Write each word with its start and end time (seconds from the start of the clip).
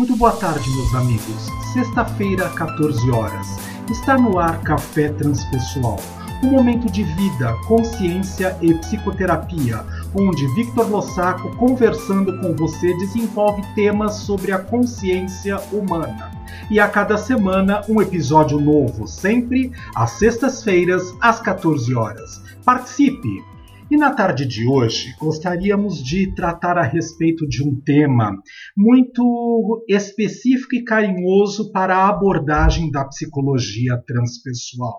Muito 0.00 0.16
boa 0.16 0.32
tarde, 0.32 0.66
meus 0.70 0.94
amigos. 0.94 1.46
Sexta-feira, 1.74 2.48
14 2.48 3.10
horas. 3.10 3.46
Está 3.90 4.16
no 4.16 4.38
ar 4.38 4.58
Café 4.62 5.10
Transpessoal. 5.10 6.00
Um 6.42 6.52
momento 6.52 6.90
de 6.90 7.04
vida, 7.04 7.52
consciência 7.68 8.56
e 8.62 8.72
psicoterapia, 8.72 9.84
onde 10.14 10.46
Victor 10.54 10.88
Lossaco, 10.88 11.54
conversando 11.56 12.40
com 12.40 12.56
você, 12.56 12.96
desenvolve 12.96 13.62
temas 13.74 14.14
sobre 14.14 14.52
a 14.52 14.58
consciência 14.58 15.60
humana. 15.70 16.30
E 16.70 16.80
a 16.80 16.88
cada 16.88 17.18
semana, 17.18 17.82
um 17.86 18.00
episódio 18.00 18.58
novo, 18.58 19.06
sempre 19.06 19.70
às 19.94 20.12
sextas-feiras, 20.12 21.14
às 21.20 21.40
14 21.40 21.94
horas. 21.94 22.40
Participe! 22.64 23.44
E 23.90 23.96
na 23.96 24.14
tarde 24.14 24.46
de 24.46 24.68
hoje, 24.68 25.16
gostaríamos 25.18 26.00
de 26.00 26.32
tratar 26.32 26.78
a 26.78 26.82
respeito 26.84 27.44
de 27.44 27.60
um 27.60 27.74
tema 27.74 28.40
muito 28.76 29.84
específico 29.88 30.76
e 30.76 30.84
carinhoso 30.84 31.72
para 31.72 31.96
a 31.96 32.08
abordagem 32.08 32.88
da 32.88 33.04
psicologia 33.04 34.00
transpessoal. 34.06 34.96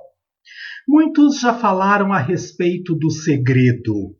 Muitos 0.85 1.39
já 1.39 1.53
falaram 1.53 2.11
a 2.11 2.19
respeito 2.19 2.93
do 2.93 3.09
segredo, 3.09 4.13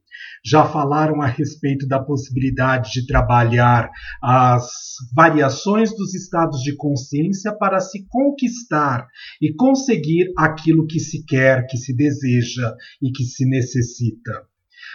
já 0.46 0.64
falaram 0.64 1.22
a 1.22 1.28
respeito 1.28 1.86
da 1.86 2.00
possibilidade 2.00 2.92
de 2.94 3.06
trabalhar 3.06 3.90
as 4.24 4.72
variações 5.14 5.94
dos 5.94 6.14
estados 6.14 6.62
de 6.62 6.78
consciência 6.78 7.54
para 7.54 7.82
se 7.82 8.06
conquistar 8.08 9.06
e 9.42 9.54
conseguir 9.54 10.32
aquilo 10.38 10.88
que 10.88 11.02
se 11.02 11.26
quer, 11.26 11.68
que 11.68 11.76
se 11.76 11.94
deseja 11.94 12.74
e 13.02 13.12
que 13.12 13.26
se 13.26 13.46
necessita. 13.46 14.50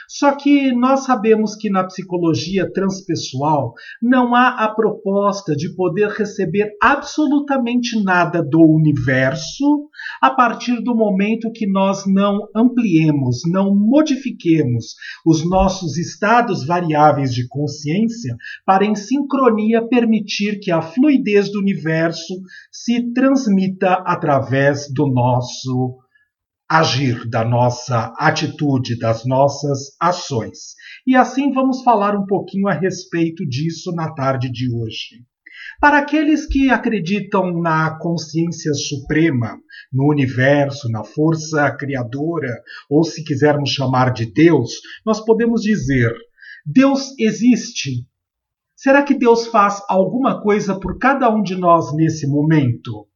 Só 0.09 0.34
que 0.37 0.73
nós 0.73 1.05
sabemos 1.05 1.56
que 1.56 1.69
na 1.69 1.84
psicologia 1.84 2.70
transpessoal 2.73 3.73
não 4.01 4.34
há 4.34 4.65
a 4.65 4.74
proposta 4.74 5.55
de 5.56 5.74
poder 5.74 6.09
receber 6.10 6.70
absolutamente 6.80 8.02
nada 8.02 8.42
do 8.42 8.60
universo 8.60 9.88
a 10.21 10.30
partir 10.30 10.82
do 10.82 10.95
momento 10.95 11.51
que 11.52 11.66
nós 11.66 12.04
não 12.07 12.48
ampliemos, 12.54 13.40
não 13.46 13.74
modifiquemos 13.74 14.95
os 15.24 15.48
nossos 15.48 15.96
estados 15.96 16.66
variáveis 16.66 17.35
de 17.35 17.46
consciência 17.48 18.37
para, 18.65 18.85
em 18.85 18.95
sincronia, 18.95 19.87
permitir 19.87 20.60
que 20.60 20.70
a 20.70 20.80
fluidez 20.80 21.51
do 21.51 21.59
universo 21.59 22.35
se 22.70 23.13
transmita 23.13 23.95
através 24.07 24.87
do 24.93 25.07
nosso 25.07 25.98
agir, 26.68 27.28
da 27.28 27.45
nossa 27.45 28.12
atitude, 28.18 28.98
das 28.98 29.24
nossas 29.24 29.96
ações. 30.00 30.74
E 31.06 31.14
assim 31.14 31.52
vamos 31.52 31.82
falar 31.82 32.16
um 32.16 32.26
pouquinho 32.26 32.68
a 32.68 32.73
respeito 32.73 33.46
disso 33.46 33.92
na 33.92 34.12
tarde 34.12 34.50
de 34.50 34.73
hoje. 34.74 35.24
Para 35.80 35.98
aqueles 35.98 36.46
que 36.46 36.70
acreditam 36.70 37.60
na 37.60 37.98
consciência 37.98 38.73
suprema, 38.74 39.58
no 39.92 40.08
universo, 40.10 40.88
na 40.90 41.04
força 41.04 41.70
criadora, 41.70 42.52
ou 42.90 43.04
se 43.04 43.24
quisermos 43.24 43.70
chamar 43.70 44.12
de 44.12 44.26
Deus, 44.26 44.73
nós 45.04 45.24
podemos 45.24 45.62
dizer: 45.62 46.14
Deus 46.64 47.14
existe. 47.18 48.06
Será 48.74 49.02
que 49.02 49.14
Deus 49.14 49.46
faz 49.46 49.82
alguma 49.88 50.42
coisa 50.42 50.78
por 50.78 50.98
cada 50.98 51.34
um 51.34 51.42
de 51.42 51.56
nós 51.56 51.95
nesse 51.95 52.26
momento? 52.26 53.06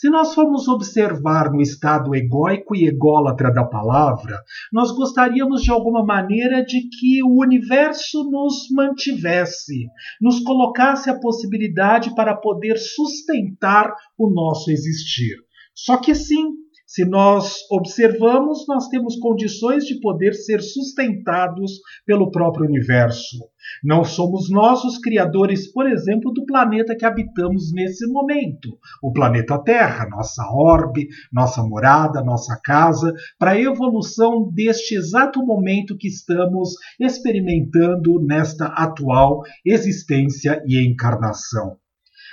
Se 0.00 0.08
nós 0.08 0.32
formos 0.32 0.66
observar 0.66 1.52
no 1.52 1.60
estado 1.60 2.14
egóico 2.14 2.74
e 2.74 2.86
ególatra 2.86 3.52
da 3.52 3.64
palavra, 3.64 4.42
nós 4.72 4.90
gostaríamos 4.92 5.60
de 5.60 5.70
alguma 5.70 6.02
maneira 6.02 6.64
de 6.64 6.88
que 6.88 7.22
o 7.22 7.38
universo 7.38 8.24
nos 8.30 8.70
mantivesse, 8.70 9.88
nos 10.18 10.40
colocasse 10.42 11.10
a 11.10 11.20
possibilidade 11.20 12.14
para 12.14 12.34
poder 12.34 12.78
sustentar 12.78 13.94
o 14.16 14.30
nosso 14.30 14.70
existir. 14.70 15.36
Só 15.74 15.98
que 15.98 16.14
sim, 16.14 16.46
se 16.90 17.04
nós 17.04 17.54
observamos, 17.70 18.66
nós 18.66 18.88
temos 18.88 19.14
condições 19.14 19.84
de 19.84 20.00
poder 20.00 20.34
ser 20.34 20.60
sustentados 20.60 21.78
pelo 22.04 22.32
próprio 22.32 22.66
universo. 22.66 23.38
Não 23.84 24.02
somos 24.02 24.50
nós 24.50 24.82
os 24.82 24.98
criadores, 24.98 25.72
por 25.72 25.88
exemplo, 25.88 26.32
do 26.32 26.44
planeta 26.44 26.96
que 26.96 27.06
habitamos 27.06 27.72
nesse 27.72 28.08
momento, 28.08 28.76
o 29.00 29.12
planeta 29.12 29.56
Terra, 29.62 30.08
nossa 30.08 30.44
orbe, 30.52 31.06
nossa 31.32 31.62
morada, 31.62 32.24
nossa 32.24 32.58
casa, 32.60 33.14
para 33.38 33.52
a 33.52 33.60
evolução 33.60 34.50
deste 34.52 34.96
exato 34.96 35.46
momento 35.46 35.96
que 35.96 36.08
estamos 36.08 36.70
experimentando 36.98 38.20
nesta 38.20 38.66
atual 38.66 39.42
existência 39.64 40.60
e 40.66 40.84
encarnação. 40.84 41.79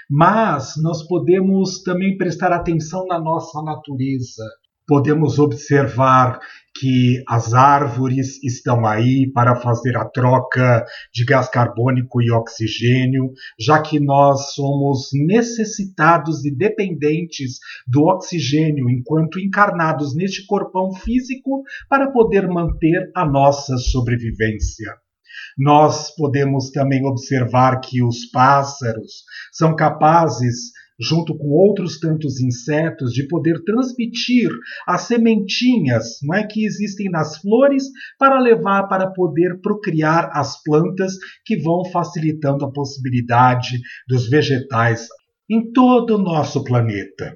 Mas 0.09 0.73
nós 0.81 1.05
podemos 1.05 1.83
também 1.83 2.17
prestar 2.17 2.53
atenção 2.53 3.05
na 3.07 3.19
nossa 3.19 3.61
natureza. 3.61 4.43
Podemos 4.87 5.37
observar 5.37 6.39
que 6.79 7.21
as 7.27 7.53
árvores 7.53 8.41
estão 8.41 8.85
aí 8.85 9.29
para 9.33 9.55
fazer 9.55 9.97
a 9.97 10.05
troca 10.05 10.85
de 11.13 11.25
gás 11.25 11.49
carbônico 11.49 12.21
e 12.21 12.31
oxigênio, 12.31 13.31
já 13.59 13.81
que 13.81 13.99
nós 13.99 14.53
somos 14.53 15.09
necessitados 15.13 16.45
e 16.45 16.55
dependentes 16.55 17.59
do 17.85 18.03
oxigênio 18.03 18.89
enquanto 18.89 19.39
encarnados 19.39 20.15
neste 20.15 20.45
corpão 20.45 20.93
físico 20.93 21.63
para 21.89 22.11
poder 22.11 22.47
manter 22.47 23.11
a 23.13 23.25
nossa 23.25 23.77
sobrevivência. 23.77 24.93
Nós 25.57 26.13
podemos 26.15 26.71
também 26.71 27.05
observar 27.05 27.79
que 27.79 28.03
os 28.03 28.29
pássaros 28.29 29.23
são 29.51 29.75
capazes 29.75 30.71
junto 30.99 31.37
com 31.37 31.49
outros 31.49 31.99
tantos 31.99 32.39
insetos, 32.41 33.13
de 33.13 33.27
poder 33.27 33.63
transmitir 33.63 34.49
as 34.87 35.01
sementinhas 35.01 36.17
não 36.23 36.35
é, 36.35 36.45
que 36.45 36.65
existem 36.65 37.09
nas 37.09 37.37
flores 37.37 37.83
para 38.17 38.39
levar 38.39 38.87
para 38.87 39.07
poder 39.11 39.59
procriar 39.61 40.31
as 40.33 40.61
plantas 40.63 41.13
que 41.45 41.57
vão 41.57 41.85
facilitando 41.91 42.65
a 42.65 42.71
possibilidade 42.71 43.79
dos 44.07 44.27
vegetais 44.27 45.07
em 45.49 45.71
todo 45.71 46.15
o 46.15 46.21
nosso 46.21 46.63
planeta. 46.63 47.35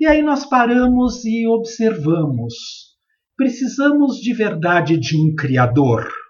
E 0.00 0.06
aí 0.06 0.22
nós 0.22 0.46
paramos 0.46 1.24
e 1.24 1.46
observamos. 1.46 2.54
Precisamos 3.36 4.16
de 4.16 4.32
verdade 4.32 4.96
de 4.96 5.16
um 5.16 5.34
Criador? 5.34 6.21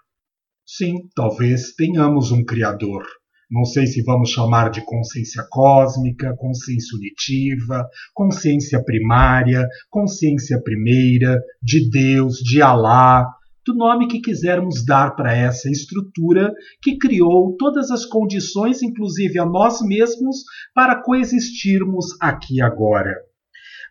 Sim, 0.65 1.09
talvez 1.13 1.73
tenhamos 1.75 2.31
um 2.31 2.43
Criador. 2.43 3.03
Não 3.51 3.65
sei 3.65 3.85
se 3.85 4.01
vamos 4.01 4.29
chamar 4.29 4.71
de 4.71 4.83
consciência 4.85 5.45
cósmica, 5.49 6.33
consciência 6.37 6.97
unitiva, 6.97 7.87
consciência 8.13 8.83
primária, 8.83 9.67
consciência 9.89 10.59
primeira, 10.63 11.39
de 11.61 11.89
Deus, 11.89 12.37
de 12.37 12.61
Alá, 12.61 13.27
do 13.65 13.75
nome 13.75 14.07
que 14.07 14.21
quisermos 14.21 14.85
dar 14.85 15.15
para 15.15 15.35
essa 15.35 15.69
estrutura 15.69 16.51
que 16.81 16.97
criou 16.97 17.55
todas 17.57 17.91
as 17.91 18.05
condições, 18.05 18.81
inclusive 18.81 19.39
a 19.39 19.45
nós 19.45 19.81
mesmos, 19.81 20.37
para 20.73 21.01
coexistirmos 21.01 22.05
aqui 22.21 22.61
agora. 22.61 23.13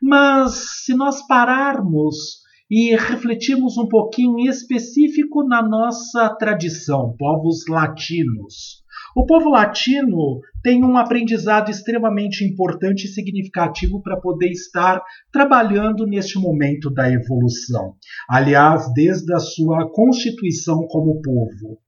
Mas 0.01 0.85
se 0.85 0.95
nós 0.95 1.27
pararmos 1.27 2.43
e 2.75 2.97
refletirmos 2.97 3.77
um 3.77 3.87
pouquinho 3.87 4.39
em 4.39 4.49
específico 4.49 5.47
na 5.47 5.63
nossa 5.63 6.35
tradição, 6.37 7.15
povos 7.19 7.67
latinos. 7.69 8.83
O 9.15 9.27
povo 9.27 9.51
latino 9.51 10.41
tem 10.63 10.83
um 10.83 10.97
aprendizado 10.97 11.71
extremamente 11.71 12.47
importante 12.47 13.05
e 13.05 13.09
significativo 13.09 14.01
para 14.01 14.19
poder 14.19 14.49
estar 14.49 15.03
trabalhando 15.31 16.07
neste 16.07 16.39
momento 16.39 16.89
da 16.89 17.13
evolução. 17.13 17.93
Aliás, 18.27 18.91
desde 18.95 19.35
a 19.35 19.39
sua 19.39 19.93
constituição 19.93 20.87
como 20.89 21.21
povo. 21.21 21.79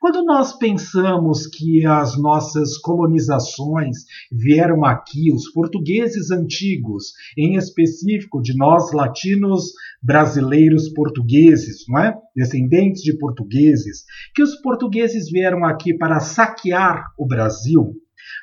Quando 0.00 0.24
nós 0.24 0.56
pensamos 0.56 1.46
que 1.46 1.84
as 1.86 2.20
nossas 2.20 2.76
colonizações 2.78 3.96
vieram 4.30 4.84
aqui, 4.84 5.32
os 5.32 5.50
portugueses 5.50 6.30
antigos, 6.30 7.12
em 7.36 7.56
específico 7.56 8.40
de 8.40 8.56
nós 8.56 8.92
latinos 8.92 9.72
brasileiros 10.02 10.88
portugueses, 10.90 11.84
não 11.88 12.00
é? 12.00 12.14
Descendentes 12.34 13.02
de 13.02 13.16
portugueses, 13.18 14.04
que 14.34 14.42
os 14.42 14.54
portugueses 14.60 15.30
vieram 15.30 15.64
aqui 15.64 15.96
para 15.96 16.20
saquear 16.20 17.06
o 17.18 17.26
Brasil, 17.26 17.94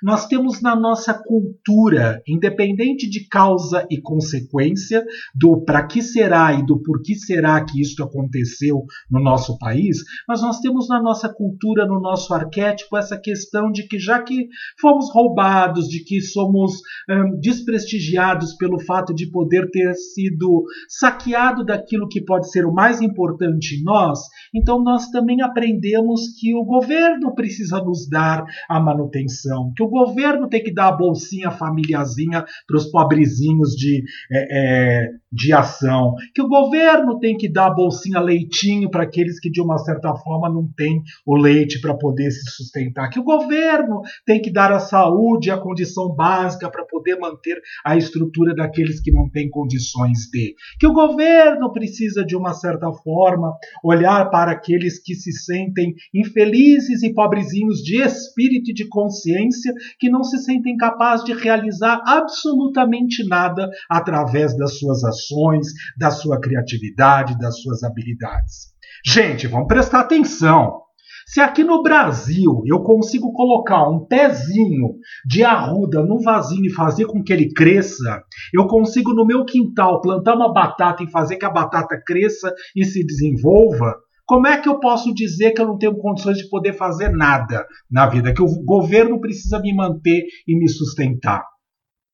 nós 0.02 0.28
temos 0.28 0.62
na 0.62 0.76
nossa 0.76 1.14
cultura, 1.14 2.22
independente 2.28 3.10
de 3.10 3.28
causa 3.28 3.86
e 3.90 4.02
consequência, 4.02 5.04
do 5.34 5.64
para 5.64 5.86
que 5.86 6.02
será 6.02 6.54
e 6.54 6.66
do 6.66 6.82
por 6.82 7.02
que 7.02 7.16
será 7.16 7.64
que 7.64 7.82
isto 7.82 8.04
aconteceu 8.04 8.84
no 9.10 9.20
nosso 9.20 9.58
país, 9.58 9.98
mas 10.28 10.42
nós 10.42 10.60
temos 10.60 10.88
na 10.88 11.02
nossa 11.02 11.30
cultura, 11.30 11.86
no 11.86 12.00
nosso 12.00 12.34
arquétipo, 12.34 12.98
essa 12.98 13.18
questão 13.18 13.72
de 13.72 13.88
que 13.88 14.00
já 14.00 14.22
que 14.22 14.48
fomos 14.80 15.12
roubados, 15.14 15.88
de 15.88 16.04
que 16.04 16.22
somos 16.22 16.74
hum, 17.10 17.40
desprestigiados 17.40 18.56
pelo 18.56 18.80
fato 18.80 19.14
de 19.14 19.30
poder 19.30 19.70
ter 19.72 19.94
sido 19.94 20.64
saqueado 20.88 21.64
daquilo 21.64 22.08
que 22.08 22.24
pode 22.24 22.52
ser 22.52 22.66
o 22.66 22.74
mais 22.74 23.02
importante 23.02 23.76
em 23.76 23.84
nós, 23.84 24.20
então 24.54 24.82
nós 24.84 25.10
também 25.10 25.42
aprendemos 25.42 26.22
que 26.40 26.56
o 26.56 26.64
governo 26.64 27.34
precisa 27.34 27.80
nos 27.80 28.08
dar 28.08 28.46
a 28.70 28.80
manutenção 28.80 29.73
que 29.76 29.84
o 29.84 29.90
governo 29.90 30.48
tem 30.48 30.64
que 30.64 30.74
dar 30.74 30.90
a 30.90 30.98
bolsinha 30.98 31.52
famíliazinha 31.52 32.46
para 32.68 32.78
os 32.78 32.90
pobrezinhos 32.90 33.72
de, 33.76 34.04
é, 34.32 35.04
é, 35.04 35.08
de 35.32 35.54
ação, 35.54 36.14
que 36.34 36.42
o 36.42 36.48
governo 36.48 37.20
tem 37.20 37.38
que 37.38 37.52
dar 37.52 37.68
a 37.68 37.74
bolsinha 37.74 38.20
leitinho 38.20 38.90
para 38.90 39.04
aqueles 39.04 39.40
que 39.40 39.50
de 39.50 39.62
uma 39.62 39.78
certa 39.78 40.14
forma 40.16 40.50
não 40.50 40.70
têm 40.76 41.02
o 41.26 41.36
leite 41.36 41.80
para 41.82 41.96
poder 41.96 42.32
se 42.32 42.50
sustentar, 42.52 43.10
que 43.10 43.20
o 43.20 43.24
governo 43.24 44.02
tem 44.26 44.42
que 44.42 44.52
dar 44.52 44.72
a 44.72 44.80
saúde, 44.80 45.52
a 45.52 45.58
condição 45.58 46.14
básica 46.14 46.70
para 46.70 46.86
poder 46.86 47.18
manter 47.18 47.60
a 47.86 47.96
estrutura 47.96 48.54
daqueles 48.54 49.02
que 49.02 49.12
não 49.12 49.30
têm 49.30 49.50
condições 49.50 50.30
de, 50.32 50.56
que 50.80 50.88
o 50.88 50.94
governo 50.94 51.72
precisa 51.72 52.26
de 52.26 52.36
uma 52.36 52.54
certa 52.54 52.92
forma 52.92 53.56
olhar 53.84 54.30
para 54.30 54.52
aqueles 54.52 55.02
que 55.02 55.16
se 55.16 55.32
sentem 55.32 55.94
infelizes 56.14 57.04
e 57.04 57.14
pobrezinhos 57.14 57.80
de 57.80 58.02
espírito 58.02 58.72
e 58.72 58.74
de 58.74 58.88
consciência, 58.88 59.63
que 60.00 60.10
não 60.10 60.24
se 60.24 60.38
sentem 60.40 60.76
capazes 60.78 61.26
de 61.26 61.34
realizar 61.34 62.02
absolutamente 62.06 63.28
nada 63.28 63.70
através 63.90 64.56
das 64.58 64.80
suas 64.80 65.04
ações, 65.04 65.68
da 65.98 66.12
sua 66.12 66.40
criatividade, 66.40 67.38
das 67.38 67.62
suas 67.62 67.84
habilidades. 67.84 68.74
Gente, 69.06 69.48
vamos 69.48 69.68
prestar 69.68 70.02
atenção. 70.02 70.84
Se 71.26 71.40
aqui 71.40 71.64
no 71.64 71.82
Brasil 71.82 72.64
eu 72.66 72.82
consigo 72.82 73.32
colocar 73.32 73.90
um 73.90 74.06
pezinho 74.06 74.96
de 75.26 75.44
arruda 75.44 76.04
num 76.04 76.20
vasinho 76.20 76.66
e 76.66 76.74
fazer 76.74 77.06
com 77.06 77.24
que 77.24 77.32
ele 77.32 77.52
cresça, 77.54 78.22
eu 78.54 78.68
consigo 78.68 79.14
no 79.14 79.26
meu 79.26 79.46
quintal 79.46 80.02
plantar 80.02 80.36
uma 80.36 80.52
batata 80.52 81.04
e 81.04 81.10
fazer 81.10 81.38
que 81.38 81.46
a 81.46 81.50
batata 81.50 82.00
cresça 82.06 82.54
e 82.76 82.84
se 82.84 83.06
desenvolva, 83.06 83.96
como 84.34 84.48
é 84.48 84.60
que 84.60 84.68
eu 84.68 84.80
posso 84.80 85.14
dizer 85.14 85.52
que 85.52 85.62
eu 85.62 85.68
não 85.68 85.78
tenho 85.78 85.96
condições 85.96 86.40
de 86.40 86.50
poder 86.50 86.74
fazer 86.74 87.10
nada 87.10 87.68
na 87.88 88.08
vida, 88.08 88.34
que 88.34 88.42
o 88.42 88.48
governo 88.66 89.22
precisa 89.22 89.60
me 89.60 89.72
manter 89.72 90.24
e 90.48 90.58
me 90.58 90.68
sustentar? 90.68 91.46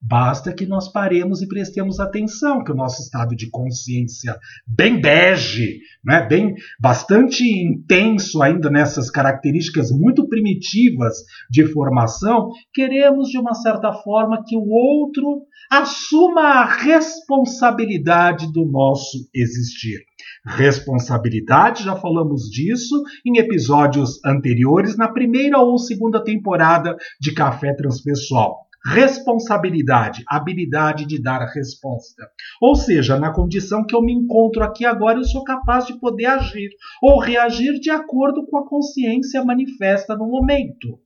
Basta 0.01 0.53
que 0.53 0.65
nós 0.65 0.89
paremos 0.89 1.41
e 1.41 1.47
prestemos 1.47 1.99
atenção, 1.99 2.63
que 2.63 2.71
o 2.71 2.75
nosso 2.75 3.01
estado 3.01 3.35
de 3.35 3.49
consciência 3.49 4.37
bem 4.65 4.99
bege, 4.99 5.79
né, 6.03 6.25
bem 6.25 6.55
bastante 6.79 7.43
intenso 7.43 8.41
ainda 8.41 8.69
nessas 8.69 9.11
características 9.11 9.91
muito 9.91 10.27
primitivas 10.29 11.17
de 11.49 11.65
formação, 11.65 12.49
queremos 12.73 13.27
de 13.27 13.37
uma 13.37 13.53
certa 13.53 13.91
forma 13.91 14.41
que 14.47 14.55
o 14.55 14.69
outro 14.69 15.41
assuma 15.69 16.43
a 16.43 16.65
responsabilidade 16.65 18.51
do 18.53 18.65
nosso 18.65 19.17
existir. 19.35 19.99
Responsabilidade, 20.45 21.83
já 21.83 21.95
falamos 21.97 22.49
disso 22.49 23.03
em 23.25 23.37
episódios 23.37 24.23
anteriores, 24.25 24.95
na 24.95 25.09
primeira 25.09 25.59
ou 25.59 25.77
segunda 25.77 26.23
temporada 26.23 26.95
de 27.19 27.33
Café 27.33 27.73
Transpessoal. 27.73 28.68
Responsabilidade, 28.85 30.23
habilidade 30.27 31.05
de 31.05 31.21
dar 31.21 31.41
a 31.41 31.51
resposta. 31.51 32.29
Ou 32.61 32.75
seja, 32.75 33.19
na 33.19 33.33
condição 33.33 33.85
que 33.85 33.95
eu 33.95 34.01
me 34.01 34.13
encontro 34.13 34.63
aqui 34.63 34.85
agora, 34.85 35.19
eu 35.19 35.25
sou 35.25 35.43
capaz 35.43 35.85
de 35.85 35.99
poder 35.99 36.27
agir 36.27 36.69
ou 37.01 37.19
reagir 37.19 37.79
de 37.79 37.89
acordo 37.89 38.45
com 38.47 38.57
a 38.57 38.67
consciência 38.67 39.43
manifesta 39.43 40.15
no 40.15 40.27
momento. 40.27 40.99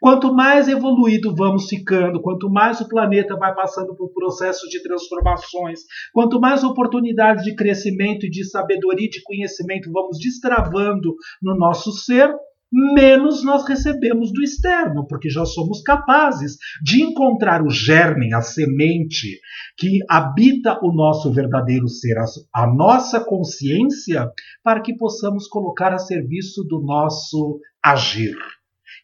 Quanto 0.00 0.34
mais 0.34 0.68
evoluído 0.68 1.34
vamos 1.34 1.68
ficando, 1.68 2.20
quanto 2.20 2.50
mais 2.50 2.80
o 2.80 2.88
planeta 2.88 3.36
vai 3.36 3.54
passando 3.54 3.94
por 3.94 4.12
processos 4.12 4.68
de 4.68 4.82
transformações, 4.82 5.80
quanto 6.12 6.40
mais 6.40 6.64
oportunidades 6.64 7.44
de 7.44 7.54
crescimento 7.54 8.26
e 8.26 8.30
de 8.30 8.44
sabedoria 8.44 9.06
e 9.06 9.10
de 9.10 9.22
conhecimento 9.22 9.90
vamos 9.92 10.18
destravando 10.18 11.14
no 11.40 11.56
nosso 11.56 11.92
ser, 11.92 12.34
menos 12.70 13.42
nós 13.42 13.66
recebemos 13.66 14.32
do 14.32 14.42
externo, 14.42 15.06
porque 15.06 15.30
já 15.30 15.44
somos 15.44 15.82
capazes 15.82 16.56
de 16.82 17.02
encontrar 17.02 17.62
o 17.62 17.70
germe, 17.70 18.34
a 18.34 18.42
semente 18.42 19.40
que 19.76 20.00
habita 20.08 20.78
o 20.82 20.92
nosso 20.92 21.32
verdadeiro 21.32 21.88
ser, 21.88 22.16
a 22.54 22.66
nossa 22.66 23.20
consciência, 23.20 24.30
para 24.62 24.80
que 24.80 24.94
possamos 24.96 25.48
colocar 25.48 25.92
a 25.92 25.98
serviço 25.98 26.62
do 26.64 26.80
nosso 26.80 27.60
agir. 27.82 28.36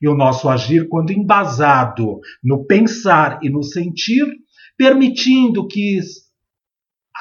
E 0.02 0.08
o 0.08 0.14
nosso 0.14 0.48
agir, 0.48 0.88
quando 0.88 1.12
embasado 1.12 2.20
no 2.42 2.66
pensar 2.66 3.38
e 3.42 3.48
no 3.48 3.62
sentir, 3.62 4.26
permitindo 4.76 5.66
que 5.66 5.98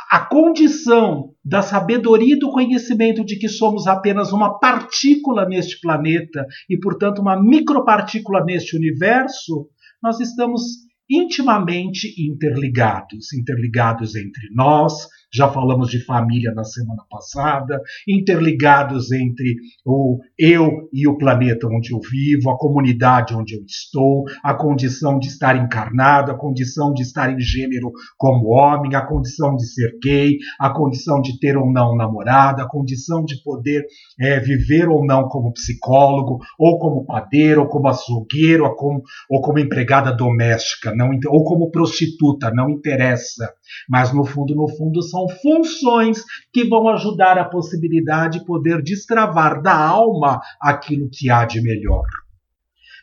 a 0.10 0.20
condição 0.20 1.33
da 1.44 1.62
sabedoria 1.62 2.36
e 2.36 2.40
do 2.40 2.52
conhecimento 2.52 3.26
de 3.26 3.38
que 3.38 3.50
somos 3.50 3.86
apenas 3.88 4.32
uma 4.32 4.60
partícula 4.60 5.46
neste 5.46 5.80
planeta 5.82 6.46
e, 6.70 6.80
portanto, 6.80 7.20
uma 7.20 7.42
micropartícula 7.42 8.44
neste 8.46 8.76
universo, 8.76 9.68
nós 10.02 10.20
estamos 10.20 10.62
intimamente 11.10 12.14
interligados 12.18 13.34
interligados 13.34 14.16
entre 14.16 14.48
nós, 14.54 15.08
já 15.34 15.50
falamos 15.50 15.90
de 15.90 16.04
família 16.06 16.52
na 16.54 16.64
semana 16.64 17.04
passada, 17.10 17.82
interligados 18.08 19.12
entre 19.12 19.56
o 19.86 20.20
eu 20.38 20.88
e 20.94 21.08
o 21.08 21.18
planeta 21.18 21.68
onde 21.68 21.92
eu 21.92 22.00
vivo, 22.00 22.50
a 22.50 22.58
comunidade 22.58 23.36
onde 23.36 23.56
eu 23.56 23.64
estou, 23.66 24.26
a 24.44 24.54
condição 24.54 25.18
de 25.18 25.28
estar 25.28 25.56
encarnado, 25.56 26.32
a 26.32 26.38
condição 26.38 26.94
de 26.94 27.02
estar 27.02 27.34
em 27.34 27.40
gênero 27.40 27.92
como 28.18 28.50
homem, 28.50 28.96
a 28.96 29.06
condição 29.06 29.56
de 29.56 29.66
ser 29.66 29.98
gay, 30.04 30.38
a 30.60 30.70
condição 30.70 31.22
de 31.22 31.40
ter 31.40 31.58
ou 31.58 31.72
não 31.72 31.96
namorada, 31.96 32.64
a 32.64 32.68
condição 32.68 33.24
de 33.24 33.42
poder 33.44 33.86
é, 34.20 34.40
viver 34.40 34.88
ou 34.88 35.06
não 35.06 35.28
como 35.28 35.54
psicólogo, 35.54 36.40
ou 36.60 36.78
como 36.78 37.06
padeiro, 37.06 37.62
ou 37.62 37.68
como 37.68 37.88
açougueiro, 37.88 38.66
ou 38.66 38.76
como, 38.76 39.02
ou 39.30 39.42
como 39.42 39.60
empregada 39.60 40.16
doméstica, 40.16 40.94
não, 40.96 41.10
ou 41.28 41.44
como 41.44 41.72
prostituta, 41.72 42.52
não 42.52 42.70
interessa. 42.70 43.52
Mas 43.90 44.14
no 44.14 44.26
fundo, 44.26 44.56
no 44.56 44.68
fundo, 44.68 45.02
são 45.02 45.28
funções 45.42 46.24
que 46.52 46.68
vão 46.68 46.88
ajudar 46.90 47.38
a 47.38 47.46
possibilidade 47.46 48.40
de 48.40 48.46
poder 48.46 48.82
destravar 48.82 49.62
da 49.62 49.76
alma 49.76 50.42
aquilo 50.60 51.10
que 51.12 51.30
há 51.30 51.46
de 51.46 51.62
melhor. 51.62 52.06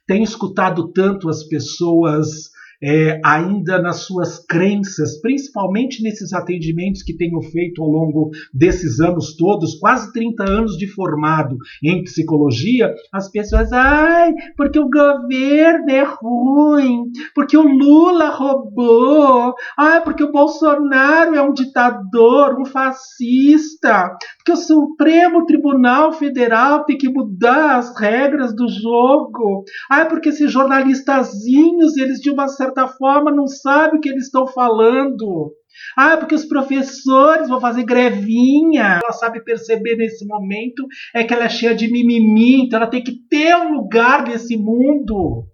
Tenho 0.06 0.24
escutado 0.24 0.88
tanto 0.92 1.28
as 1.28 1.44
pessoas 1.44 2.50
é, 2.82 3.20
ainda 3.24 3.80
nas 3.80 3.98
suas 3.98 4.44
crenças, 4.46 5.20
principalmente 5.20 6.02
nesses 6.02 6.32
atendimentos 6.32 7.02
que 7.02 7.16
tenho 7.16 7.40
feito 7.42 7.82
ao 7.82 7.88
longo 7.88 8.30
desses 8.52 9.00
anos 9.00 9.36
todos, 9.36 9.78
quase 9.78 10.12
30 10.12 10.44
anos 10.44 10.76
de 10.76 10.86
formado 10.86 11.56
em 11.82 12.02
psicologia, 12.02 12.94
as 13.12 13.30
pessoas, 13.30 13.72
ai, 13.72 14.32
porque 14.56 14.78
o 14.78 14.88
governo 14.88 15.90
é 15.90 16.02
ruim, 16.02 17.04
porque 17.34 17.56
o 17.56 17.62
Lula 17.62 18.30
roubou, 18.30 19.54
ai, 19.78 20.02
porque 20.02 20.24
o 20.24 20.32
Bolsonaro 20.32 21.34
é 21.34 21.42
um 21.42 21.52
ditador, 21.52 22.58
um 22.58 22.64
fascista, 22.64 24.16
porque 24.38 24.52
o 24.52 24.56
Supremo 24.56 25.44
Tribunal 25.44 26.12
Federal 26.12 26.84
tem 26.84 26.96
que 26.96 27.08
mudar 27.08 27.76
as 27.76 27.98
regras 27.98 28.54
do 28.54 28.68
jogo, 28.68 29.64
ai, 29.90 30.08
porque 30.08 30.30
esses 30.30 30.50
jornalistazinhos, 30.50 31.96
eles 31.96 32.20
de 32.20 32.30
uma 32.30 32.48
certa 32.48 32.69
certa 32.72 32.88
forma, 32.88 33.30
não 33.30 33.46
sabe 33.46 33.96
o 33.96 34.00
que 34.00 34.08
eles 34.08 34.24
estão 34.24 34.46
falando. 34.46 35.52
Ah, 35.96 36.16
porque 36.16 36.34
os 36.34 36.44
professores 36.44 37.48
vão 37.48 37.60
fazer 37.60 37.84
grevinha. 37.84 39.00
Ela 39.02 39.12
sabe 39.12 39.42
perceber 39.42 39.96
nesse 39.96 40.26
momento 40.26 40.86
é 41.14 41.24
que 41.24 41.32
ela 41.32 41.44
é 41.44 41.48
cheia 41.48 41.74
de 41.74 41.90
mimimi, 41.90 42.64
então 42.64 42.80
ela 42.80 42.90
tem 42.90 43.02
que 43.02 43.12
ter 43.28 43.54
um 43.56 43.72
lugar 43.72 44.26
nesse 44.26 44.56
mundo. 44.56 45.46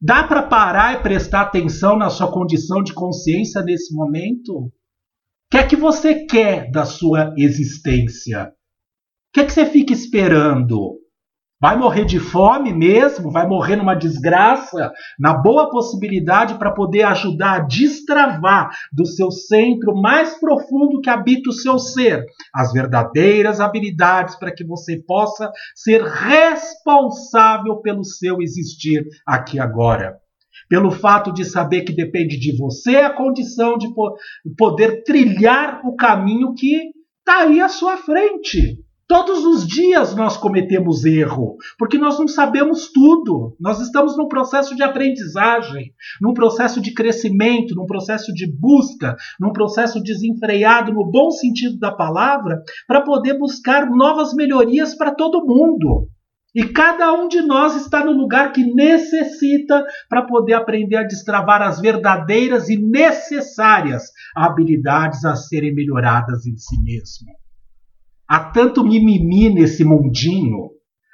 Dá 0.00 0.24
para 0.24 0.42
parar 0.42 0.94
e 0.94 1.02
prestar 1.02 1.42
atenção 1.42 1.96
na 1.96 2.08
sua 2.08 2.30
condição 2.30 2.82
de 2.82 2.92
consciência 2.92 3.62
nesse 3.62 3.94
momento? 3.94 4.52
O 4.56 4.70
que 5.50 5.56
é 5.56 5.66
que 5.66 5.76
você 5.76 6.26
quer 6.26 6.70
da 6.70 6.84
sua 6.84 7.34
existência? 7.36 8.52
O 9.30 9.32
que 9.32 9.40
é 9.40 9.44
que 9.44 9.52
você 9.52 9.66
fica 9.66 9.92
esperando? 9.92 10.98
Vai 11.60 11.76
morrer 11.76 12.04
de 12.04 12.20
fome 12.20 12.72
mesmo? 12.72 13.32
Vai 13.32 13.44
morrer 13.44 13.74
numa 13.74 13.96
desgraça? 13.96 14.92
Na 15.18 15.34
boa 15.34 15.68
possibilidade 15.68 16.54
para 16.54 16.70
poder 16.70 17.02
ajudar 17.02 17.54
a 17.54 17.64
destravar 17.66 18.70
do 18.92 19.04
seu 19.04 19.32
centro 19.32 19.92
mais 19.96 20.38
profundo 20.38 21.00
que 21.00 21.10
habita 21.10 21.50
o 21.50 21.52
seu 21.52 21.76
ser 21.80 22.24
as 22.54 22.72
verdadeiras 22.72 23.58
habilidades 23.58 24.36
para 24.36 24.54
que 24.54 24.64
você 24.64 25.02
possa 25.04 25.50
ser 25.74 26.00
responsável 26.00 27.78
pelo 27.78 28.04
seu 28.04 28.40
existir 28.40 29.04
aqui 29.26 29.58
agora. 29.58 30.16
Pelo 30.68 30.92
fato 30.92 31.32
de 31.32 31.44
saber 31.44 31.82
que 31.82 31.92
depende 31.92 32.38
de 32.38 32.56
você 32.56 32.98
a 32.98 33.10
condição 33.10 33.76
de 33.76 33.88
poder 34.56 35.02
trilhar 35.02 35.80
o 35.84 35.96
caminho 35.96 36.54
que 36.54 36.92
está 37.18 37.40
aí 37.42 37.60
à 37.60 37.68
sua 37.68 37.96
frente. 37.96 38.87
Todos 39.08 39.42
os 39.42 39.66
dias 39.66 40.14
nós 40.14 40.36
cometemos 40.36 41.02
erro, 41.06 41.56
porque 41.78 41.96
nós 41.96 42.18
não 42.18 42.28
sabemos 42.28 42.92
tudo. 42.92 43.56
Nós 43.58 43.80
estamos 43.80 44.18
num 44.18 44.28
processo 44.28 44.76
de 44.76 44.82
aprendizagem, 44.82 45.94
num 46.20 46.34
processo 46.34 46.78
de 46.78 46.92
crescimento, 46.92 47.74
num 47.74 47.86
processo 47.86 48.34
de 48.34 48.46
busca, 48.46 49.16
num 49.40 49.50
processo 49.50 50.02
desenfreado 50.02 50.92
no 50.92 51.10
bom 51.10 51.30
sentido 51.30 51.78
da 51.78 51.90
palavra, 51.90 52.62
para 52.86 53.00
poder 53.00 53.38
buscar 53.38 53.88
novas 53.88 54.34
melhorias 54.34 54.94
para 54.94 55.14
todo 55.14 55.46
mundo. 55.46 56.06
E 56.54 56.64
cada 56.64 57.10
um 57.14 57.28
de 57.28 57.40
nós 57.40 57.76
está 57.76 58.04
no 58.04 58.12
lugar 58.12 58.52
que 58.52 58.74
necessita 58.74 59.86
para 60.10 60.26
poder 60.26 60.52
aprender 60.52 60.96
a 60.96 61.02
destravar 61.02 61.62
as 61.62 61.80
verdadeiras 61.80 62.68
e 62.68 62.76
necessárias 62.76 64.10
habilidades 64.36 65.24
a 65.24 65.34
serem 65.34 65.74
melhoradas 65.74 66.46
em 66.46 66.58
si 66.58 66.78
mesmo. 66.82 67.47
Há 68.28 68.50
tanto 68.50 68.84
mimimi 68.84 69.48
nesse 69.48 69.84
mundinho, 69.84 70.70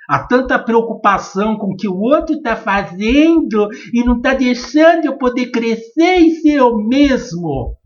há 0.09 0.27
tanta 0.27 0.59
preocupação 0.59 1.57
com 1.57 1.69
o 1.69 1.77
que 1.77 1.89
o 1.89 1.97
outro 1.97 2.35
está 2.37 2.57
fazendo 2.57 3.69
e 3.93 4.05
não 4.05 4.17
está 4.17 4.35
deixando 4.35 5.05
eu 5.05 5.17
poder 5.17 5.51
crescer 5.51 6.17
e 6.17 6.35
ser 6.41 6.55
eu 6.55 6.77
mesmo. 6.77 7.77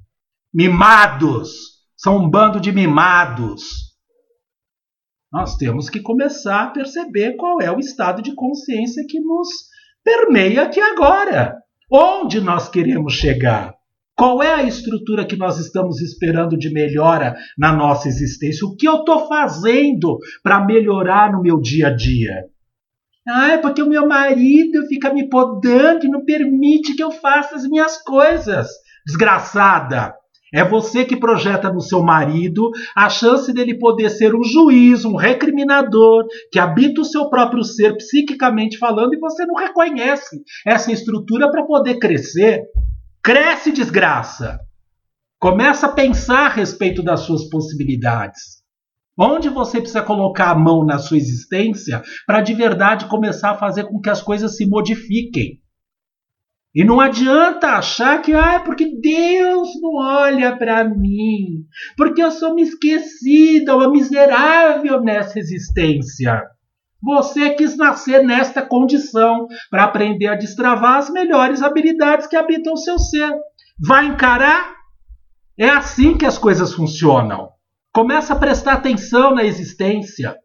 Mimados! 0.52 1.78
São 1.97 2.16
um 2.16 2.30
bando 2.30 2.61
de 2.61 2.73
mimados 2.73 3.88
nós 5.32 5.56
temos 5.56 5.90
que 5.90 6.00
começar 6.00 6.62
a 6.64 6.70
perceber 6.70 7.37
qual 7.37 7.61
é 7.61 7.70
o 7.70 7.78
estado 7.78 8.23
de 8.23 8.35
consciência 8.35 9.04
que 9.06 9.20
nos 9.20 9.49
permeia 10.02 10.62
aqui 10.62 10.80
agora. 10.80 11.54
Onde 11.90 12.40
nós 12.40 12.68
queremos 12.68 13.12
chegar? 13.12 13.75
Qual 14.19 14.43
é 14.43 14.53
a 14.53 14.65
estrutura 14.65 15.25
que 15.25 15.37
nós 15.37 15.61
estamos 15.61 16.01
esperando 16.01 16.59
de 16.59 16.73
melhora 16.73 17.37
na 17.57 17.73
nossa 17.73 18.09
existência? 18.09 18.67
O 18.67 18.75
que 18.75 18.89
eu 18.89 18.97
estou 18.97 19.29
fazendo 19.29 20.19
para 20.43 20.67
melhorar 20.67 21.31
no 21.31 21.41
meu 21.41 21.61
dia 21.61 21.87
a 21.87 21.95
dia? 21.95 22.47
Ah, 23.29 23.53
é 23.53 23.59
porque 23.59 23.81
o 23.81 23.89
meu 23.89 24.09
marido 24.09 24.85
fica 24.89 25.15
me 25.15 25.29
podando 25.29 26.05
e 26.05 26.11
não 26.11 26.25
permite 26.25 26.97
que 26.97 27.03
eu 27.03 27.13
faça 27.13 27.55
as 27.55 27.63
minhas 27.69 28.03
coisas. 28.03 28.67
Desgraçada! 29.07 30.17
É 30.53 30.65
você 30.65 31.05
que 31.05 31.15
projeta 31.15 31.73
no 31.73 31.81
seu 31.81 32.03
marido 32.03 32.71
a 32.97 33.09
chance 33.09 33.53
dele 33.53 33.79
poder 33.79 34.11
ser 34.11 34.35
um 34.35 34.43
juiz, 34.43 35.05
um 35.05 35.15
recriminador, 35.15 36.27
que 36.51 36.59
habita 36.59 37.03
o 37.03 37.05
seu 37.05 37.31
próprio 37.31 37.63
ser 37.63 37.97
psiquicamente 37.97 38.79
falando 38.79 39.15
e 39.15 39.21
você 39.21 39.47
não 39.47 39.55
reconhece 39.55 40.43
essa 40.67 40.91
estrutura 40.91 41.49
para 41.53 41.65
poder 41.65 42.01
crescer. 42.01 42.65
Cresce, 43.28 43.70
desgraça! 43.70 44.58
Começa 45.38 45.85
a 45.85 45.92
pensar 45.92 46.47
a 46.47 46.49
respeito 46.49 47.02
das 47.02 47.20
suas 47.20 47.47
possibilidades. 47.50 48.62
Onde 49.18 49.50
você 49.50 49.80
precisa 49.80 50.00
colocar 50.00 50.49
a 50.50 50.54
mão 50.54 50.82
na 50.82 50.99
sua 50.99 51.18
existência 51.18 52.02
para 52.26 52.40
de 52.40 52.54
verdade 52.54 53.04
começar 53.04 53.50
a 53.50 53.58
fazer 53.58 53.85
com 53.85 54.00
que 54.00 54.08
as 54.08 54.23
coisas 54.23 54.56
se 54.56 54.66
modifiquem. 54.66 55.61
E 56.75 56.82
não 56.82 56.99
adianta 57.00 57.73
achar 57.73 58.23
que 58.23 58.32
ah, 58.32 58.54
é 58.54 58.58
porque 58.61 58.99
Deus 58.99 59.78
não 59.78 59.97
olha 59.97 60.56
para 60.56 60.88
mim, 60.88 61.66
porque 61.99 62.23
eu 62.23 62.30
sou 62.30 62.52
uma 62.52 62.62
esquecida, 62.62 63.76
uma 63.76 63.90
miserável 63.90 65.02
nessa 65.02 65.38
existência. 65.38 66.49
Você 67.02 67.50
quis 67.50 67.76
nascer 67.76 68.25
nesta 68.25 68.61
condição 68.61 69.47
para 69.71 69.85
aprender 69.85 70.26
a 70.26 70.35
destravar 70.35 70.97
as 70.97 71.09
melhores 71.11 71.62
habilidades 71.62 72.26
que 72.26 72.37
habitam 72.37 72.73
o 72.73 72.76
seu 72.76 72.99
ser. 72.99 73.33
Vai 73.78 74.07
encarar? 74.07 74.75
É 75.57 75.69
assim 75.69 76.17
que 76.17 76.26
as 76.26 76.37
coisas 76.37 76.75
funcionam. 76.75 77.50
Começa 77.93 78.33
a 78.33 78.38
prestar 78.38 78.75
atenção 78.75 79.35
na 79.35 79.45
existência. 79.45 80.37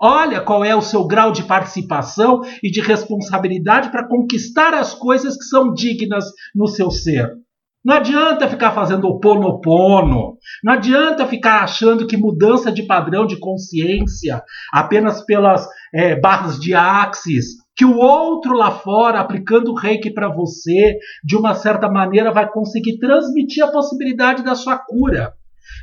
Olha 0.00 0.40
qual 0.40 0.64
é 0.64 0.74
o 0.74 0.82
seu 0.82 1.06
grau 1.06 1.30
de 1.32 1.44
participação 1.44 2.40
e 2.62 2.70
de 2.70 2.80
responsabilidade 2.80 3.90
para 3.90 4.08
conquistar 4.08 4.74
as 4.74 4.94
coisas 4.94 5.36
que 5.36 5.44
são 5.44 5.72
dignas 5.72 6.24
no 6.54 6.66
seu 6.66 6.90
ser. 6.90 7.30
Não 7.84 7.96
adianta 7.96 8.48
ficar 8.48 8.70
fazendo 8.70 9.08
o 9.08 9.18
pono. 9.18 10.36
Não 10.62 10.72
adianta 10.72 11.26
ficar 11.26 11.64
achando 11.64 12.06
que 12.06 12.16
mudança 12.16 12.70
de 12.70 12.84
padrão 12.84 13.26
de 13.26 13.38
consciência 13.38 14.42
apenas 14.72 15.24
pelas 15.24 15.66
é, 15.92 16.18
barras 16.18 16.60
de 16.60 16.74
axis, 16.74 17.56
que 17.74 17.84
o 17.84 17.96
outro 17.96 18.56
lá 18.56 18.70
fora, 18.70 19.18
aplicando 19.18 19.72
o 19.72 19.76
reiki 19.76 20.12
para 20.12 20.28
você, 20.28 20.96
de 21.24 21.36
uma 21.36 21.54
certa 21.54 21.88
maneira 21.88 22.30
vai 22.30 22.48
conseguir 22.48 22.98
transmitir 22.98 23.64
a 23.64 23.72
possibilidade 23.72 24.44
da 24.44 24.54
sua 24.54 24.78
cura 24.78 25.32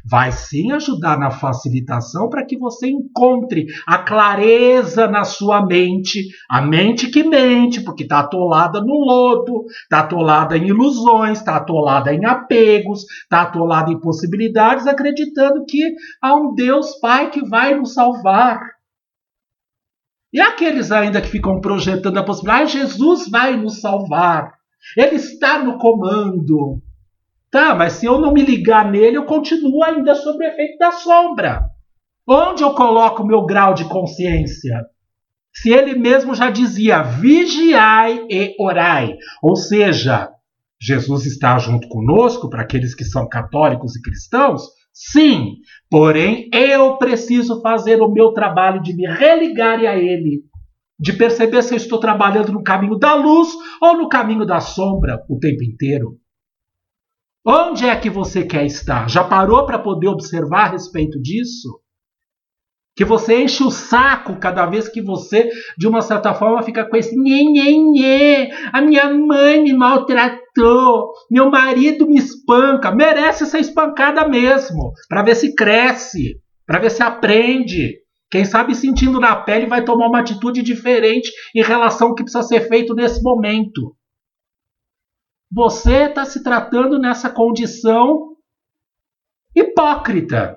vai 0.05 0.31
sim 0.31 0.71
ajudar 0.71 1.17
na 1.17 1.31
facilitação 1.31 2.29
para 2.29 2.45
que 2.45 2.57
você 2.57 2.87
encontre 2.87 3.67
a 3.85 3.99
clareza 3.99 5.07
na 5.07 5.23
sua 5.23 5.65
mente, 5.65 6.27
a 6.49 6.61
mente 6.61 7.09
que 7.09 7.23
mente, 7.23 7.81
porque 7.81 8.03
está 8.03 8.19
atolada 8.19 8.81
no 8.81 8.93
lodo, 8.93 9.65
está 9.83 9.99
atolada 9.99 10.57
em 10.57 10.67
ilusões, 10.67 11.39
está 11.39 11.57
atolada 11.57 12.13
em 12.13 12.25
apegos, 12.25 13.05
está 13.23 13.43
atolada 13.43 13.91
em 13.91 13.99
possibilidades, 13.99 14.87
acreditando 14.87 15.65
que 15.65 15.93
há 16.21 16.35
um 16.35 16.53
Deus 16.53 16.99
Pai 16.99 17.29
que 17.29 17.47
vai 17.47 17.75
nos 17.75 17.93
salvar. 17.93 18.59
E 20.31 20.39
aqueles 20.39 20.91
ainda 20.91 21.21
que 21.21 21.27
ficam 21.27 21.59
projetando 21.59 22.17
a 22.17 22.23
possibilidade, 22.23 22.77
ah, 22.77 22.79
Jesus 22.81 23.27
vai 23.29 23.57
nos 23.57 23.81
salvar. 23.81 24.53
Ele 24.95 25.15
está 25.15 25.63
no 25.63 25.77
comando. 25.77 26.81
Tá, 27.51 27.73
mas 27.73 27.93
se 27.93 28.05
eu 28.05 28.19
não 28.19 28.31
me 28.31 28.43
ligar 28.43 28.89
nele, 28.91 29.17
eu 29.17 29.25
continuo 29.25 29.83
ainda 29.83 30.13
sob 30.13 30.43
o 30.43 30.47
efeito 30.47 30.77
da 30.77 30.91
sombra. 30.91 31.61
Onde 32.27 32.63
eu 32.63 32.73
coloco 32.75 33.23
o 33.23 33.25
meu 33.25 33.43
grau 33.43 33.73
de 33.73 33.85
consciência? 33.85 34.85
Se 35.51 35.71
ele 35.71 35.95
mesmo 35.95 36.35
já 36.35 36.51
dizia, 36.51 37.01
vigiai 37.01 38.27
e 38.29 38.55
orai. 38.59 39.17
Ou 39.41 39.55
seja, 39.55 40.29
Jesus 40.79 41.25
está 41.25 41.57
junto 41.57 41.87
conosco 41.89 42.49
para 42.49 42.61
aqueles 42.61 42.93
que 42.93 43.03
são 43.03 43.27
católicos 43.27 43.95
e 43.95 44.01
cristãos? 44.01 44.61
Sim, 44.93 45.55
porém 45.89 46.49
eu 46.53 46.97
preciso 46.97 47.61
fazer 47.61 48.01
o 48.01 48.11
meu 48.11 48.31
trabalho 48.31 48.81
de 48.81 48.95
me 48.95 49.07
religar 49.07 49.79
a 49.79 49.95
Ele, 49.97 50.43
de 50.99 51.13
perceber 51.13 51.63
se 51.63 51.73
eu 51.73 51.77
estou 51.77 51.99
trabalhando 51.99 52.51
no 52.51 52.63
caminho 52.63 52.97
da 52.97 53.15
luz 53.15 53.49
ou 53.81 53.97
no 53.97 54.07
caminho 54.07 54.45
da 54.45 54.59
sombra 54.59 55.23
o 55.27 55.39
tempo 55.39 55.63
inteiro. 55.63 56.17
Onde 57.45 57.85
é 57.85 57.95
que 57.95 58.09
você 58.09 58.43
quer 58.43 58.65
estar? 58.65 59.09
Já 59.09 59.23
parou 59.23 59.65
para 59.65 59.79
poder 59.79 60.07
observar 60.07 60.65
a 60.65 60.71
respeito 60.71 61.19
disso? 61.21 61.79
Que 62.95 63.05
você 63.05 63.43
enche 63.43 63.63
o 63.63 63.71
saco 63.71 64.37
cada 64.39 64.65
vez 64.65 64.89
que 64.89 65.01
você, 65.01 65.49
de 65.77 65.87
uma 65.87 66.01
certa 66.01 66.33
forma, 66.33 66.61
fica 66.63 66.83
com 66.83 66.97
esse 66.97 67.15
nhê, 67.15 67.43
nhê, 67.43 67.77
nhê. 67.77 68.49
A 68.73 68.81
minha 68.81 69.13
mãe 69.13 69.63
me 69.63 69.71
maltratou, 69.71 71.13
meu 71.31 71.49
marido 71.49 72.05
me 72.05 72.17
espanca. 72.17 72.91
Merece 72.91 73.45
ser 73.45 73.59
espancada 73.59 74.27
mesmo, 74.27 74.91
para 75.07 75.23
ver 75.23 75.35
se 75.35 75.55
cresce, 75.55 76.41
para 76.67 76.79
ver 76.79 76.89
se 76.89 77.01
aprende. 77.01 77.99
Quem 78.29 78.43
sabe 78.43 78.75
sentindo 78.75 79.17
na 79.17 79.35
pele 79.37 79.65
vai 79.65 79.83
tomar 79.85 80.07
uma 80.07 80.19
atitude 80.19 80.61
diferente 80.61 81.31
em 81.55 81.63
relação 81.63 82.09
ao 82.09 82.15
que 82.15 82.23
precisa 82.23 82.43
ser 82.43 82.67
feito 82.67 82.93
nesse 82.93 83.23
momento. 83.23 83.95
Você 85.51 86.03
está 86.03 86.25
se 86.25 86.43
tratando 86.43 86.99
nessa 86.99 87.29
condição 87.29 88.35
hipócrita, 89.55 90.55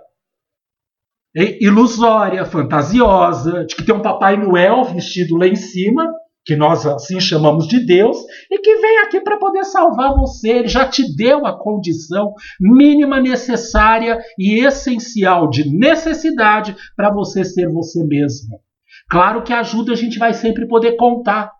ilusória, 1.35 2.45
fantasiosa, 2.45 3.65
de 3.65 3.75
que 3.75 3.85
tem 3.85 3.95
um 3.95 4.03
Papai 4.03 4.37
Noel 4.37 4.85
vestido 4.85 5.37
lá 5.37 5.47
em 5.47 5.57
cima, 5.57 6.07
que 6.45 6.55
nós 6.55 6.85
assim 6.85 7.21
chamamos 7.21 7.67
de 7.67 7.87
Deus, 7.87 8.19
e 8.51 8.59
que 8.59 8.77
vem 8.77 8.99
aqui 8.99 9.21
para 9.21 9.39
poder 9.39 9.65
salvar 9.65 10.15
você. 10.15 10.51
Ele 10.51 10.69
já 10.69 10.87
te 10.87 11.17
deu 11.17 11.47
a 11.47 11.59
condição 11.59 12.35
mínima 12.61 13.19
necessária 13.19 14.19
e 14.39 14.63
essencial 14.63 15.49
de 15.49 15.71
necessidade 15.71 16.77
para 16.95 17.11
você 17.11 17.45
ser 17.45 17.71
você 17.71 18.05
mesmo. 18.05 18.61
Claro 19.09 19.43
que 19.43 19.53
ajuda 19.55 19.93
a 19.93 19.97
gente 19.97 20.19
vai 20.19 20.35
sempre 20.35 20.67
poder 20.67 20.97
contar 20.97 21.51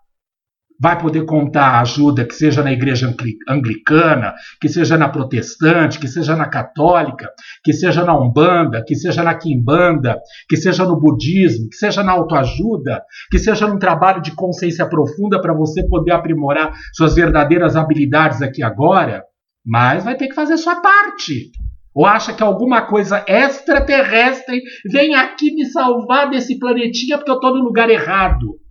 vai 0.79 0.99
poder 0.99 1.25
contar 1.25 1.79
ajuda, 1.79 2.25
que 2.25 2.33
seja 2.33 2.63
na 2.63 2.71
igreja 2.71 3.13
anglicana, 3.47 4.33
que 4.59 4.67
seja 4.67 4.97
na 4.97 5.09
protestante, 5.09 5.99
que 5.99 6.07
seja 6.07 6.35
na 6.35 6.47
católica, 6.47 7.29
que 7.63 7.73
seja 7.73 8.03
na 8.03 8.17
umbanda, 8.17 8.83
que 8.85 8.95
seja 8.95 9.23
na 9.23 9.35
quimbanda, 9.35 10.19
que 10.49 10.57
seja 10.57 10.85
no 10.85 10.99
budismo, 10.99 11.69
que 11.69 11.75
seja 11.75 12.03
na 12.03 12.11
autoajuda, 12.11 13.03
que 13.31 13.39
seja 13.39 13.67
num 13.67 13.79
trabalho 13.79 14.21
de 14.21 14.31
consciência 14.31 14.87
profunda 14.87 15.41
para 15.41 15.53
você 15.53 15.87
poder 15.87 16.11
aprimorar 16.11 16.73
suas 16.93 17.15
verdadeiras 17.15 17.75
habilidades 17.75 18.41
aqui 18.41 18.63
agora, 18.63 19.23
mas 19.65 20.03
vai 20.03 20.15
ter 20.15 20.27
que 20.27 20.35
fazer 20.35 20.57
sua 20.57 20.81
parte. 20.81 21.51
Ou 21.95 22.05
acha 22.07 22.33
que 22.33 22.41
alguma 22.41 22.81
coisa 22.81 23.23
extraterrestre 23.27 24.61
vem 24.91 25.13
aqui 25.13 25.53
me 25.53 25.65
salvar 25.65 26.29
desse 26.29 26.57
planetinha 26.57 27.17
porque 27.17 27.29
eu 27.29 27.35
estou 27.35 27.55
no 27.55 27.63
lugar 27.63 27.89
errado? 27.89 28.62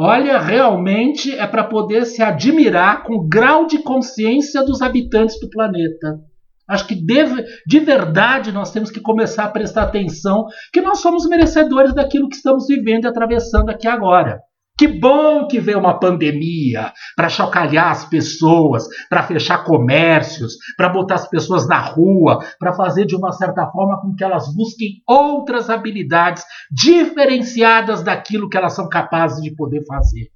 Olha, 0.00 0.38
realmente 0.38 1.36
é 1.36 1.44
para 1.44 1.64
poder 1.64 2.06
se 2.06 2.22
admirar 2.22 3.02
com 3.02 3.14
o 3.14 3.28
grau 3.28 3.66
de 3.66 3.82
consciência 3.82 4.62
dos 4.62 4.80
habitantes 4.80 5.40
do 5.40 5.50
planeta. 5.50 6.20
Acho 6.68 6.86
que 6.86 6.94
deve, 6.94 7.44
de 7.66 7.80
verdade 7.80 8.52
nós 8.52 8.70
temos 8.70 8.92
que 8.92 9.00
começar 9.00 9.42
a 9.42 9.50
prestar 9.50 9.82
atenção 9.82 10.44
que 10.72 10.80
nós 10.80 11.00
somos 11.00 11.28
merecedores 11.28 11.92
daquilo 11.96 12.28
que 12.28 12.36
estamos 12.36 12.68
vivendo 12.68 13.06
e 13.06 13.08
atravessando 13.08 13.70
aqui 13.70 13.88
agora. 13.88 14.38
Que 14.78 14.86
bom 14.86 15.48
que 15.48 15.58
veio 15.58 15.80
uma 15.80 15.98
pandemia 15.98 16.92
para 17.16 17.28
chocalhar 17.28 17.90
as 17.90 18.04
pessoas, 18.04 18.86
para 19.10 19.24
fechar 19.24 19.64
comércios, 19.64 20.54
para 20.76 20.88
botar 20.88 21.16
as 21.16 21.28
pessoas 21.28 21.66
na 21.66 21.80
rua, 21.80 22.38
para 22.60 22.72
fazer 22.72 23.04
de 23.04 23.16
uma 23.16 23.32
certa 23.32 23.66
forma 23.72 24.00
com 24.00 24.14
que 24.14 24.22
elas 24.22 24.54
busquem 24.54 25.02
outras 25.04 25.68
habilidades 25.68 26.44
diferenciadas 26.70 28.04
daquilo 28.04 28.48
que 28.48 28.56
elas 28.56 28.74
são 28.74 28.88
capazes 28.88 29.42
de 29.42 29.52
poder 29.56 29.84
fazer. 29.84 30.28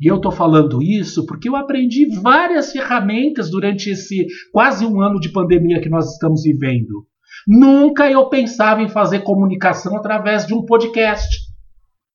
E 0.00 0.06
eu 0.06 0.16
estou 0.16 0.30
falando 0.30 0.80
isso 0.80 1.26
porque 1.26 1.48
eu 1.48 1.56
aprendi 1.56 2.06
várias 2.22 2.70
ferramentas 2.70 3.50
durante 3.50 3.90
esse 3.90 4.28
quase 4.52 4.86
um 4.86 5.00
ano 5.02 5.18
de 5.18 5.28
pandemia 5.28 5.80
que 5.80 5.90
nós 5.90 6.12
estamos 6.12 6.44
vivendo. 6.44 7.04
Nunca 7.48 8.08
eu 8.08 8.28
pensava 8.28 8.80
em 8.80 8.88
fazer 8.88 9.20
comunicação 9.20 9.96
através 9.96 10.46
de 10.46 10.54
um 10.54 10.64
podcast. 10.64 11.49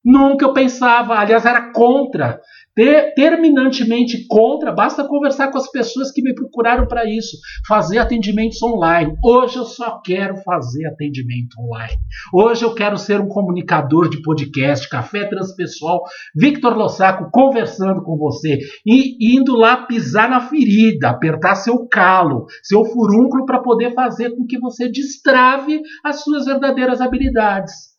Nunca 0.05 0.45
eu 0.45 0.53
pensava, 0.53 1.15
aliás, 1.15 1.45
era 1.45 1.71
contra, 1.73 2.39
ter, 2.75 3.15
terminantemente 3.15 4.27
contra. 4.27 4.71
Basta 4.71 5.07
conversar 5.07 5.49
com 5.49 5.57
as 5.57 5.71
pessoas 5.71 6.11
que 6.11 6.21
me 6.21 6.35
procuraram 6.35 6.87
para 6.87 7.09
isso, 7.09 7.37
fazer 7.67 7.97
atendimentos 7.97 8.61
online. 8.61 9.15
Hoje 9.23 9.57
eu 9.57 9.63
só 9.63 9.99
quero 10.03 10.37
fazer 10.43 10.85
atendimento 10.85 11.59
online. 11.59 11.97
Hoje 12.31 12.63
eu 12.63 12.75
quero 12.75 12.99
ser 12.99 13.19
um 13.19 13.27
comunicador 13.27 14.07
de 14.07 14.21
podcast, 14.21 14.87
café 14.87 15.25
transpessoal, 15.25 16.03
Victor 16.35 16.77
Lossaco 16.77 17.31
conversando 17.31 18.03
com 18.03 18.15
você 18.15 18.59
e 18.85 19.35
indo 19.35 19.55
lá 19.55 19.87
pisar 19.87 20.29
na 20.29 20.41
ferida, 20.41 21.09
apertar 21.09 21.55
seu 21.55 21.87
calo, 21.87 22.45
seu 22.61 22.85
furúnculo 22.85 23.45
para 23.45 23.59
poder 23.59 23.95
fazer 23.95 24.35
com 24.35 24.45
que 24.45 24.59
você 24.59 24.87
destrave 24.87 25.81
as 26.03 26.21
suas 26.21 26.45
verdadeiras 26.45 27.01
habilidades. 27.01 27.94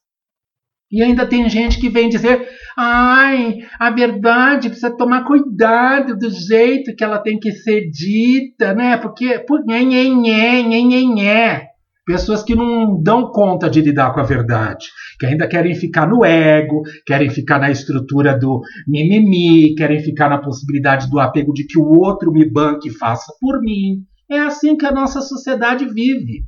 E 0.90 1.02
ainda 1.02 1.26
tem 1.26 1.48
gente 1.48 1.80
que 1.80 1.88
vem 1.88 2.08
dizer: 2.08 2.48
ai, 2.76 3.58
a 3.78 3.90
verdade 3.90 4.68
precisa 4.68 4.96
tomar 4.96 5.24
cuidado 5.24 6.16
do 6.16 6.30
jeito 6.30 6.94
que 6.94 7.02
ela 7.02 7.18
tem 7.18 7.38
que 7.38 7.52
ser 7.52 7.90
dita, 7.90 8.72
né? 8.72 8.96
Porque, 8.96 9.38
por 9.40 9.64
nhê, 9.64 9.82
nhê. 9.84 11.66
Pessoas 12.06 12.44
que 12.44 12.54
não 12.54 13.02
dão 13.02 13.32
conta 13.32 13.68
de 13.68 13.80
lidar 13.80 14.14
com 14.14 14.20
a 14.20 14.22
verdade, 14.22 14.86
que 15.18 15.26
ainda 15.26 15.48
querem 15.48 15.74
ficar 15.74 16.06
no 16.06 16.24
ego, 16.24 16.82
querem 17.04 17.28
ficar 17.28 17.58
na 17.58 17.68
estrutura 17.68 18.38
do 18.38 18.60
mimimi, 18.86 19.74
querem 19.74 19.98
ficar 19.98 20.28
na 20.30 20.38
possibilidade 20.38 21.10
do 21.10 21.18
apego 21.18 21.52
de 21.52 21.66
que 21.66 21.76
o 21.76 21.98
outro 21.98 22.30
me 22.30 22.48
banque 22.48 22.90
e 22.90 22.96
faça 22.96 23.32
por 23.40 23.60
mim. 23.60 24.04
É 24.30 24.38
assim 24.38 24.76
que 24.76 24.86
a 24.86 24.92
nossa 24.92 25.20
sociedade 25.20 25.84
vive. 25.84 26.44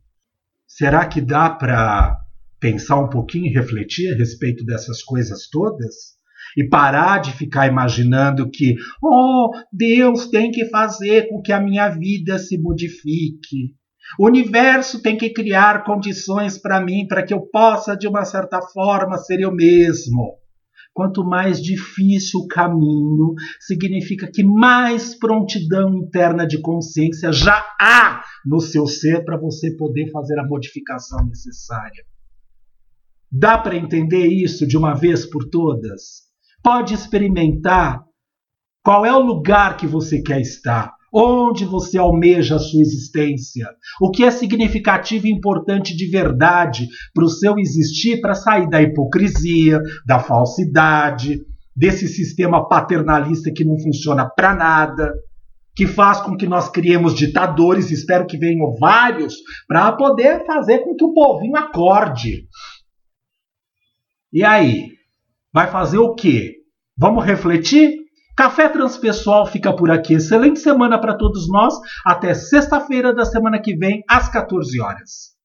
Será 0.64 1.04
que 1.06 1.20
dá 1.20 1.50
para 1.50 2.16
pensar 2.60 3.00
um 3.00 3.08
pouquinho 3.08 3.46
e 3.46 3.54
refletir 3.54 4.12
a 4.12 4.16
respeito 4.16 4.64
dessas 4.64 5.02
coisas 5.02 5.48
todas? 5.48 6.16
E 6.56 6.66
parar 6.66 7.18
de 7.18 7.32
ficar 7.32 7.66
imaginando 7.66 8.50
que, 8.50 8.76
oh, 9.02 9.50
Deus 9.72 10.28
tem 10.28 10.50
que 10.50 10.64
fazer 10.66 11.28
com 11.28 11.42
que 11.42 11.52
a 11.52 11.60
minha 11.60 11.88
vida 11.88 12.38
se 12.38 12.58
modifique. 12.58 13.74
O 14.18 14.26
universo 14.26 15.02
tem 15.02 15.16
que 15.16 15.30
criar 15.30 15.84
condições 15.84 16.56
para 16.56 16.80
mim 16.80 17.06
para 17.06 17.22
que 17.22 17.34
eu 17.34 17.40
possa, 17.40 17.94
de 17.94 18.08
uma 18.08 18.24
certa 18.24 18.60
forma, 18.62 19.18
ser 19.18 19.40
eu 19.40 19.52
mesmo. 19.54 20.38
Quanto 20.94 21.22
mais 21.22 21.62
difícil 21.62 22.40
o 22.40 22.48
caminho, 22.48 23.34
significa 23.60 24.28
que 24.32 24.42
mais 24.42 25.16
prontidão 25.16 25.94
interna 25.94 26.46
de 26.46 26.60
consciência 26.60 27.30
já 27.30 27.64
há 27.80 28.24
no 28.44 28.60
seu 28.60 28.86
ser 28.86 29.24
para 29.24 29.36
você 29.36 29.76
poder 29.76 30.10
fazer 30.10 30.38
a 30.40 30.46
modificação 30.46 31.24
necessária. 31.26 32.04
Dá 33.30 33.58
para 33.58 33.76
entender 33.76 34.26
isso 34.26 34.66
de 34.66 34.76
uma 34.76 34.94
vez 34.94 35.28
por 35.28 35.48
todas? 35.50 36.22
Pode 36.62 36.94
experimentar 36.94 38.02
qual 38.82 39.04
é 39.04 39.12
o 39.12 39.20
lugar 39.20 39.76
que 39.76 39.86
você 39.86 40.22
quer 40.22 40.40
estar, 40.40 40.94
onde 41.12 41.66
você 41.66 41.98
almeja 41.98 42.56
a 42.56 42.58
sua 42.58 42.80
existência, 42.80 43.68
o 44.00 44.10
que 44.10 44.24
é 44.24 44.30
significativo 44.30 45.26
e 45.26 45.30
importante 45.30 45.94
de 45.94 46.10
verdade 46.10 46.86
para 47.14 47.24
o 47.24 47.28
seu 47.28 47.58
existir, 47.58 48.20
para 48.20 48.34
sair 48.34 48.68
da 48.68 48.80
hipocrisia, 48.80 49.78
da 50.06 50.18
falsidade, 50.18 51.40
desse 51.76 52.08
sistema 52.08 52.66
paternalista 52.66 53.52
que 53.54 53.64
não 53.64 53.78
funciona 53.78 54.28
para 54.28 54.54
nada, 54.54 55.12
que 55.76 55.86
faz 55.86 56.20
com 56.20 56.36
que 56.36 56.46
nós 56.46 56.68
criemos 56.68 57.14
ditadores, 57.14 57.90
espero 57.90 58.26
que 58.26 58.36
venham 58.36 58.74
vários, 58.80 59.36
para 59.68 59.92
poder 59.92 60.44
fazer 60.44 60.80
com 60.80 60.96
que 60.96 61.04
o 61.04 61.12
povinho 61.12 61.56
acorde. 61.56 62.48
E 64.32 64.44
aí? 64.44 64.90
Vai 65.52 65.70
fazer 65.70 65.98
o 65.98 66.14
quê? 66.14 66.56
Vamos 66.96 67.24
refletir? 67.24 67.96
Café 68.36 68.68
Transpessoal 68.68 69.46
fica 69.46 69.72
por 69.72 69.90
aqui. 69.90 70.14
Excelente 70.14 70.60
semana 70.60 71.00
para 71.00 71.16
todos 71.16 71.48
nós. 71.48 71.74
Até 72.04 72.34
sexta-feira 72.34 73.14
da 73.14 73.24
semana 73.24 73.60
que 73.60 73.74
vem, 73.74 74.04
às 74.08 74.28
14 74.28 74.80
horas. 74.80 75.37